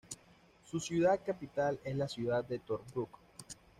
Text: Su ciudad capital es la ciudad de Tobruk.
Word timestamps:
Su 0.65 0.79
ciudad 0.79 1.19
capital 1.23 1.79
es 1.83 1.95
la 1.95 2.07
ciudad 2.07 2.43
de 2.43 2.57
Tobruk. 2.57 3.19